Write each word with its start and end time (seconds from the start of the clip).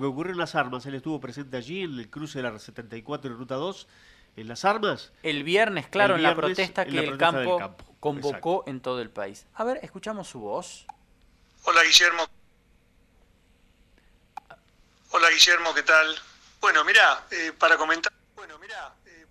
que 0.00 0.06
ocurrió 0.06 0.32
en 0.32 0.38
Las 0.38 0.54
Armas. 0.54 0.86
Él 0.86 0.94
estuvo 0.94 1.18
presente 1.20 1.56
allí 1.56 1.82
en 1.82 1.98
el 1.98 2.08
cruce 2.08 2.38
de 2.40 2.48
la 2.48 2.56
74 2.56 3.32
y 3.32 3.34
Ruta 3.34 3.56
2, 3.56 3.88
en 4.36 4.46
Las 4.46 4.64
Armas. 4.64 5.12
El 5.24 5.42
viernes, 5.42 5.88
claro, 5.88 6.14
El 6.14 6.20
en 6.20 6.22
la 6.22 6.36
protesta 6.36 6.82
en 6.82 6.88
que 6.90 6.94
la 6.94 7.00
el 7.02 7.08
protesta 7.08 7.32
campo, 7.32 7.58
campo. 7.58 7.84
convocó 7.98 8.62
en 8.68 8.80
todo 8.80 9.00
el 9.02 9.10
país. 9.10 9.46
A 9.54 9.64
ver, 9.64 9.80
escuchamos 9.82 10.28
su 10.28 10.38
voz. 10.38 10.86
Hola 11.64 11.82
Guillermo. 11.82 12.22
Hola 15.10 15.30
Guillermo, 15.30 15.74
¿qué 15.74 15.82
tal? 15.82 16.14
Bueno, 16.60 16.84
mirá, 16.84 17.26
eh, 17.32 17.52
para 17.58 17.76
comentar. 17.76 18.12
Bueno, 18.36 18.56
mirá. 18.60 18.94
eh, 19.04 19.26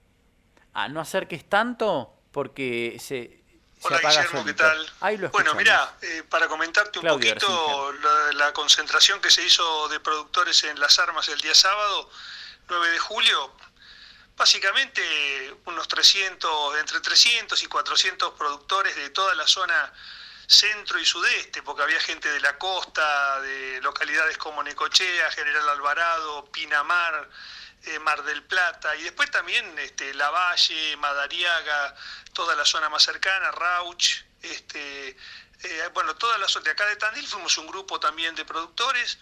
Ah, 0.74 0.90
no 0.90 1.00
acerques 1.00 1.46
tanto 1.48 2.14
porque 2.34 2.98
se 3.00 3.42
hola 3.82 4.00
Guillermo, 4.00 4.46
¿qué 4.46 4.54
tal? 4.54 4.94
Ahí 5.02 5.18
lo 5.18 5.30
bueno, 5.30 5.54
mirá, 5.56 5.96
eh, 6.02 6.24
para 6.30 6.48
comentarte 6.48 7.00
un 7.00 7.04
Claudio 7.04 7.34
poquito 7.34 7.94
la, 7.94 8.34
la 8.34 8.54
concentración 8.54 9.22
que 9.22 9.30
se 9.30 9.44
hizo 9.44 9.88
de 9.90 10.00
productores 10.00 10.64
en 10.64 10.80
Las 10.80 11.00
Armas 11.00 11.28
el 11.30 11.40
día 11.42 11.56
sábado, 11.56 12.10
9 12.70 12.92
de 12.92 13.00
julio. 13.00 13.54
Básicamente 14.36 15.02
unos 15.66 15.88
300, 15.88 16.78
entre 16.78 17.00
300 17.00 17.64
y 17.64 17.66
400 17.66 18.34
productores 18.34 18.96
de 18.96 19.10
toda 19.10 19.34
la 19.34 19.48
zona 19.48 19.92
centro 20.48 20.98
y 20.98 21.06
sudeste, 21.06 21.62
porque 21.62 21.84
había 21.84 22.00
gente 22.00 22.30
de 22.30 22.40
la 22.40 22.58
costa, 22.58 23.42
de 23.42 23.82
localidades 23.82 24.38
como 24.38 24.64
Necochea, 24.64 25.30
General 25.32 25.70
Alvarado, 25.70 26.46
Pinamar, 26.52 27.30
eh, 27.84 28.00
Mar 28.00 28.24
del 28.24 28.44
Plata, 28.44 28.96
y 28.96 29.04
después 29.04 29.30
también 29.32 29.78
este, 29.80 30.14
Lavalle, 30.14 30.98
Madariaga, 30.98 31.96
toda 32.34 32.56
la 32.56 32.66
zona 32.66 32.90
más 32.90 33.04
cercana, 33.04 33.52
Rauch, 33.52 34.24
este, 34.42 35.10
eh, 35.10 35.90
bueno, 35.94 36.16
toda 36.16 36.38
la 36.38 36.48
de 36.48 36.72
acá 36.72 36.86
de 36.86 36.96
Tandil 36.96 37.28
fuimos 37.28 37.58
un 37.58 37.68
grupo 37.68 38.00
también 38.00 38.36
de 38.36 38.46
productores. 38.46 39.18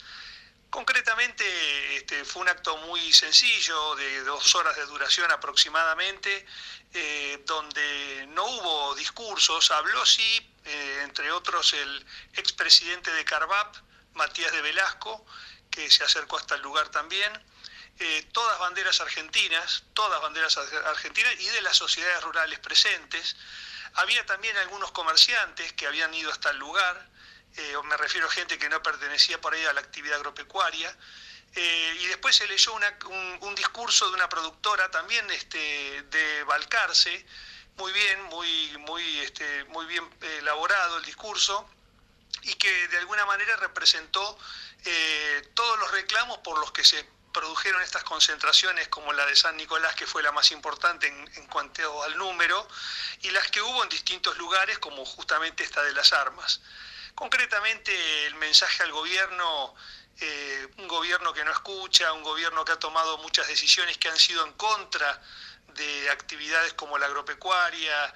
Concretamente 0.70 1.98
este, 1.98 2.26
fue 2.26 2.42
un 2.42 2.50
acto 2.50 2.76
muy 2.78 3.14
sencillo, 3.14 3.96
de 3.96 4.24
dos 4.24 4.56
horas 4.56 4.76
de 4.76 4.86
duración 4.86 5.32
aproximadamente, 5.32 6.46
eh, 6.94 7.44
donde 7.46 8.26
no 8.30 8.46
hubo 8.46 8.96
discursos, 8.96 9.70
habló 9.72 10.06
sí, 10.06 10.52
entre 11.04 11.32
otros, 11.32 11.74
el 11.74 12.06
expresidente 12.34 13.12
de 13.12 13.24
Carvap, 13.24 13.76
Matías 14.14 14.52
de 14.52 14.62
Velasco, 14.62 15.26
que 15.70 15.90
se 15.92 16.04
acercó 16.04 16.38
hasta 16.38 16.56
el 16.56 16.62
lugar 16.62 16.90
también, 16.90 17.32
eh, 17.98 18.28
todas 18.34 18.60
banderas 18.60 19.00
argentinas, 19.00 19.84
todas 19.94 20.22
banderas 20.22 20.58
ar- 20.58 20.88
argentinas 20.88 21.34
y 21.40 21.48
de 21.48 21.62
las 21.62 21.78
sociedades 21.78 22.22
rurales 22.24 22.60
presentes. 22.60 23.38
Había 23.94 24.26
también 24.26 24.58
algunos 24.58 24.92
comerciantes 24.92 25.72
que 25.74 25.88
habían 25.88 26.14
ido 26.14 26.30
hasta 26.30 26.50
el 26.50 26.58
lugar, 26.58 27.10
eh, 27.56 27.74
me 27.86 27.96
refiero 27.96 28.28
a 28.28 28.32
gente 28.32 28.58
que 28.58 28.68
no 28.68 28.84
pertenecía 28.84 29.40
por 29.40 29.54
ahí 29.54 29.66
a 29.66 29.72
la 29.72 29.80
actividad 29.80 30.18
agropecuaria. 30.18 30.94
Eh, 31.56 31.98
y 32.02 32.08
después 32.08 32.36
se 32.36 32.46
leyó 32.48 32.74
un, 32.74 33.56
discurso 33.56 34.10
de 34.10 34.16
una 34.16 34.28
productora 34.28 34.92
también 34.92 35.30
este, 35.32 36.02
de 36.02 36.44
Balcarce, 36.44 37.26
muy 37.78 37.94
bien, 37.94 38.24
muy, 38.24 38.78
muy, 38.80 39.20
este, 39.20 39.64
muy 39.66 39.86
bien 39.86 40.04
elaborado 40.40 40.98
el 40.98 41.06
discurso, 41.06 41.70
y 42.42 42.56
que 42.56 42.90
de 42.90 42.98
alguna 42.98 43.26
manera 43.26 43.56
representó 43.56 44.38
todos 45.54 45.80
los 45.80 45.92
reclamos 45.92 46.38
por 46.40 46.60
los 46.60 46.72
que 46.72 46.84
se 46.84 47.15
produjeron 47.36 47.82
estas 47.82 48.06
concentraciones, 48.06 48.88
como 48.88 49.12
la 49.12 49.26
de 49.26 49.36
San 49.36 49.58
Nicolás, 49.58 49.94
que 49.94 50.08
fue 50.08 50.24
la 50.24 50.32
más 50.32 50.52
importante 50.52 51.08
en, 51.08 51.32
en 51.36 51.48
cuanto 51.48 52.04
al 52.04 52.18
número, 52.18 52.66
y 53.24 53.30
las 53.32 53.52
que 53.52 53.62
hubo 53.62 53.84
en 53.84 53.90
distintos 53.90 54.38
lugares, 54.38 54.80
como 54.80 55.04
justamente 55.04 55.62
esta 55.66 55.84
de 55.84 55.92
las 55.92 56.14
armas. 56.14 56.62
Concretamente, 57.14 58.26
el 58.28 58.36
mensaje 58.36 58.84
al 58.84 58.94
gobierno, 58.94 59.76
eh, 60.22 60.68
un 60.78 60.88
gobierno 60.88 61.34
que 61.34 61.44
no 61.44 61.52
escucha, 61.52 62.14
un 62.14 62.24
gobierno 62.24 62.64
que 62.64 62.72
ha 62.72 62.80
tomado 62.80 63.18
muchas 63.18 63.48
decisiones 63.50 63.98
que 63.98 64.08
han 64.08 64.18
sido 64.18 64.46
en 64.46 64.54
contra 64.54 65.22
de 65.74 66.10
actividades 66.10 66.74
como 66.74 66.98
la 66.98 67.08
agropecuaria, 67.08 68.14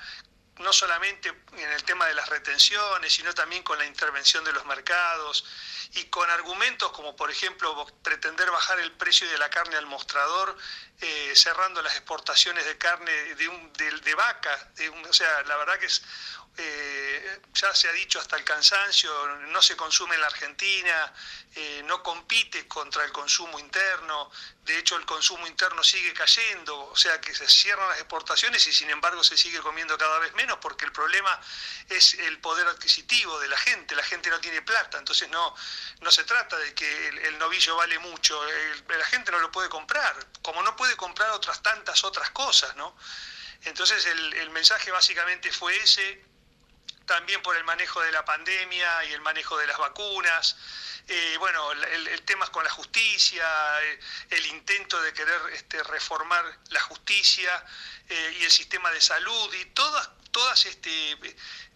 no 0.60 0.72
solamente 0.72 1.28
en 1.58 1.72
el 1.72 1.84
tema 1.84 2.06
de 2.06 2.14
las 2.14 2.30
retenciones, 2.30 3.12
sino 3.12 3.34
también 3.34 3.64
con 3.64 3.78
la 3.78 3.86
intervención 3.86 4.46
de 4.46 4.54
los 4.54 4.66
mercados 4.66 5.44
y 5.94 6.06
con 6.06 6.30
argumentos 6.30 6.92
como, 6.92 7.16
por 7.16 7.32
ejemplo, 7.32 7.86
pretender 8.04 8.50
bajar 8.52 8.80
el 8.80 8.92
precio 8.92 9.28
de 9.30 9.38
la 9.38 9.50
carne 9.50 9.76
al 9.76 9.86
mostrador, 9.88 10.56
eh, 11.02 11.34
cerrando 11.36 11.82
las 11.82 11.96
exportaciones 11.96 12.66
de 12.66 12.78
carne 12.78 13.12
de, 13.36 13.48
un- 13.48 13.74
de- 13.74 14.14
vaca. 14.16 14.72
o 15.10 15.14
sea, 15.14 15.42
la 15.44 15.56
verdad 15.58 15.80
que 15.80 15.86
es, 15.88 16.02
eh, 16.58 17.42
ya 17.54 17.74
se 17.74 17.88
ha 17.88 17.92
dicho 17.94 18.20
hasta 18.20 18.36
el 18.36 18.44
cansancio, 18.44 19.12
no 19.48 19.62
se 19.62 19.78
consume 19.78 20.16
en 20.16 20.22
la 20.22 20.28
Argentina, 20.28 21.14
eh, 21.56 21.82
no 21.86 22.04
compite 22.04 22.68
contra 22.68 23.06
el 23.06 23.12
consumo 23.14 23.58
interno, 23.60 24.30
de 24.64 24.78
hecho 24.78 24.98
el 24.98 25.06
consumo 25.06 25.48
interno 25.48 25.82
sigue 25.84 26.14
cayendo, 26.14 26.78
o 26.90 26.96
sea 26.98 27.20
que 27.22 27.34
se 27.34 27.48
cierran 27.48 27.88
las 27.90 28.00
exportaciones 28.00 28.66
y 28.68 28.74
sin 28.74 28.90
embargo 28.90 29.24
se 29.24 29.38
sigue 29.38 29.60
comiendo 29.62 29.98
cada 29.98 30.20
vez 30.20 30.34
menos 30.34 30.58
porque 30.60 30.86
el 30.86 30.92
problema 30.92 31.40
es 31.88 32.14
el 32.16 32.40
poder 32.40 32.68
adquisitivo 32.68 33.40
de 33.40 33.48
la 33.48 33.58
gente, 33.58 33.96
la 33.96 34.04
gente 34.04 34.30
no 34.30 34.40
tiene 34.42 34.62
plata, 34.62 34.98
entonces 34.98 35.30
no, 35.30 35.56
no 36.02 36.12
se 36.12 36.24
trata 36.24 36.58
de 36.58 36.74
que 36.74 37.08
el, 37.08 37.38
novillo 37.40 37.76
vale 37.76 37.98
mucho, 38.00 38.42
la 38.88 39.06
gente 39.06 39.32
no 39.32 39.40
lo 39.40 39.52
puede 39.52 39.70
comprar, 39.70 40.16
como 40.42 40.62
no 40.64 40.76
puede 40.76 40.96
comprar 40.96 41.30
otras 41.32 41.62
tantas 41.62 42.04
otras 42.04 42.30
cosas, 42.32 42.76
¿no? 42.76 42.96
Entonces 43.64 44.06
el, 44.06 44.50
mensaje 44.52 44.92
básicamente 44.92 45.52
fue 45.52 45.76
ese, 45.78 46.24
también 47.06 47.42
por 47.42 47.56
el 47.58 47.64
manejo 47.64 48.02
de 48.02 48.12
la 48.12 48.24
pandemia 48.24 49.04
y 49.06 49.14
el 49.14 49.22
manejo 49.22 49.58
de 49.58 49.68
las 49.68 49.78
vacunas. 49.78 50.56
Eh, 51.08 51.38
bueno, 51.40 51.72
el, 51.72 51.84
el- 51.86 52.08
el 52.08 52.22
tema 52.22 52.46
con 52.52 52.64
la 52.64 52.70
justicia, 52.70 53.44
eh, 53.84 54.00
el 54.30 54.46
intento 54.46 55.02
de 55.02 55.12
querer 55.12 55.42
este, 55.54 55.82
reformar 55.84 56.46
la 56.70 56.82
justicia 56.82 57.66
eh, 58.08 58.38
y 58.40 58.44
el 58.44 58.52
sistema 58.52 58.92
de 58.92 59.02
salud 59.02 59.54
y 59.56 59.66
todas, 59.66 60.08
todas 60.32 60.66
este, 60.66 61.12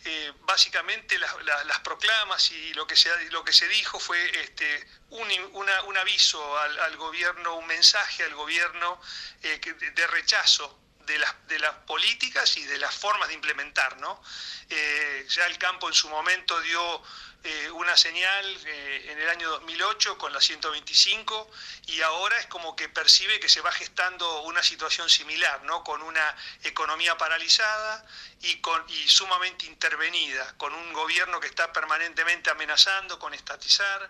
eh, 0.06 0.34
básicamente 0.42 1.18
las, 1.18 1.34
las- 1.44 1.66
las 1.66 1.80
proclamas 1.80 2.52
y 2.52 2.74
lo 2.74 2.86
que 2.88 2.96
se, 2.96 3.10
lo 3.32 3.44
que 3.44 3.54
se 3.54 3.68
dijo 3.68 4.00
fue 4.00 4.20
este, 4.42 4.88
un, 5.10 5.28
una- 5.54 5.84
un 5.84 5.98
aviso 5.98 6.58
al, 6.60 6.80
al 6.80 6.98
gobierno, 6.98 7.56
un 7.56 7.68
mensaje 7.68 8.24
al 8.24 8.34
gobierno 8.36 9.00
eh, 9.42 9.60
de 9.96 10.08
rechazo 10.08 10.80
de 11.06 11.18
las, 11.20 11.34
de 11.48 11.60
las 11.60 11.74
políticas 11.86 12.58
y 12.58 12.64
de 12.66 12.78
las 12.78 12.94
formas 12.96 13.28
de 13.28 13.34
implementar, 13.36 13.98
¿no? 14.00 14.22
Eh, 14.70 15.26
ya 15.30 15.46
el 15.48 15.58
campo 15.58 15.88
en 15.88 15.94
su 15.94 16.10
momento 16.10 16.60
dio 16.62 17.04
eh, 17.44 17.70
una 17.72 17.98
señal 17.98 18.46
eh, 18.66 19.08
en 19.12 19.20
el 19.20 19.30
año 19.30 19.50
2008 19.50 20.18
con 20.18 20.32
la 20.32 20.40
125 20.40 21.52
y 21.88 22.02
ahora 22.02 22.40
es 22.40 22.46
como 22.48 22.76
que 22.76 22.88
percibe 22.88 23.40
que 23.42 23.50
se 23.50 23.60
va 23.60 23.72
gestando 23.74 24.44
una 24.44 24.64
situación 24.64 25.10
similar, 25.10 25.62
¿no? 25.64 25.84
Con 25.84 26.02
una 26.02 26.36
economía 26.64 27.18
paralizada 27.18 28.06
y, 28.42 28.62
con, 28.62 28.84
y 28.90 29.08
sumamente 29.10 29.66
intervenida, 29.66 30.54
con 30.58 30.74
un 30.74 30.94
gobierno 30.94 31.40
que 31.42 31.48
está 31.48 31.74
permanentemente 31.74 32.50
amenazando 32.50 33.20
con 33.20 33.34
estatizar 33.34 34.10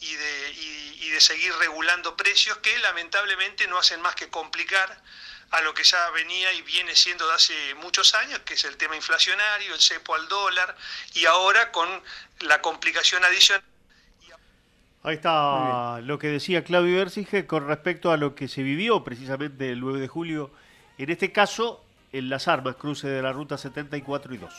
y 0.00 0.14
de, 0.14 0.50
y- 0.52 0.98
y 1.06 1.10
de 1.10 1.20
seguir 1.20 1.52
regulando 1.56 2.16
precios 2.16 2.58
que 2.58 2.78
lamentablemente 2.78 3.66
no 3.66 3.78
hacen 3.78 4.00
más 4.00 4.14
que 4.14 4.28
complicar 4.30 5.02
a 5.50 5.60
lo 5.62 5.72
que 5.72 5.82
ya 5.82 6.10
venía 6.10 6.52
y 6.52 6.62
viene 6.62 6.94
siendo 6.94 7.26
de 7.26 7.34
hace 7.34 7.74
muchos 7.76 8.14
años, 8.14 8.40
que 8.40 8.54
es 8.54 8.64
el 8.64 8.76
tema 8.76 8.96
inflacionario, 8.96 9.74
el 9.74 9.80
cepo 9.80 10.14
al 10.14 10.28
dólar, 10.28 10.76
y 11.14 11.24
ahora 11.26 11.72
con 11.72 11.88
la 12.40 12.60
complicación 12.60 13.24
adicional. 13.24 13.64
Ahí 15.04 15.14
está 15.14 16.00
lo 16.00 16.18
que 16.18 16.26
decía 16.28 16.64
Claudio 16.64 16.98
Versige 16.98 17.46
con 17.46 17.66
respecto 17.66 18.10
a 18.10 18.16
lo 18.16 18.34
que 18.34 18.48
se 18.48 18.62
vivió 18.62 19.04
precisamente 19.04 19.70
el 19.70 19.80
9 19.80 20.00
de 20.00 20.08
julio, 20.08 20.50
en 20.98 21.10
este 21.10 21.32
caso 21.32 21.84
en 22.12 22.28
Las 22.28 22.48
Armas, 22.48 22.76
cruce 22.76 23.06
de 23.08 23.22
la 23.22 23.32
ruta 23.32 23.56
74 23.56 24.34
y 24.34 24.38
2. 24.38 24.54